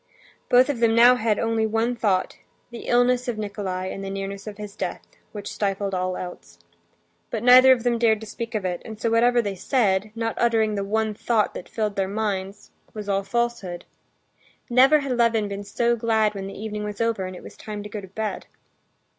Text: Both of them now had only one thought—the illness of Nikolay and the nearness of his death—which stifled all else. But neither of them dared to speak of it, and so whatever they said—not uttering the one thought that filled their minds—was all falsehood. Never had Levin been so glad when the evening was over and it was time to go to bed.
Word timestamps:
Both 0.49 0.67
of 0.67 0.79
them 0.79 0.95
now 0.95 1.13
had 1.13 1.37
only 1.37 1.67
one 1.67 1.95
thought—the 1.95 2.87
illness 2.87 3.27
of 3.27 3.37
Nikolay 3.37 3.93
and 3.93 4.03
the 4.03 4.09
nearness 4.09 4.47
of 4.47 4.57
his 4.57 4.75
death—which 4.75 5.53
stifled 5.53 5.93
all 5.93 6.17
else. 6.17 6.57
But 7.29 7.43
neither 7.43 7.71
of 7.71 7.83
them 7.83 7.99
dared 7.99 8.19
to 8.21 8.25
speak 8.25 8.55
of 8.55 8.65
it, 8.65 8.81
and 8.83 8.99
so 8.99 9.11
whatever 9.11 9.43
they 9.43 9.53
said—not 9.53 10.39
uttering 10.41 10.73
the 10.73 10.83
one 10.83 11.13
thought 11.13 11.53
that 11.53 11.69
filled 11.69 11.97
their 11.97 12.07
minds—was 12.07 13.07
all 13.07 13.21
falsehood. 13.21 13.85
Never 14.71 15.01
had 15.01 15.15
Levin 15.15 15.47
been 15.47 15.63
so 15.63 15.95
glad 15.95 16.33
when 16.33 16.47
the 16.47 16.59
evening 16.59 16.83
was 16.83 16.99
over 16.99 17.25
and 17.27 17.35
it 17.35 17.43
was 17.43 17.55
time 17.55 17.83
to 17.83 17.89
go 17.89 18.01
to 18.01 18.07
bed. 18.07 18.47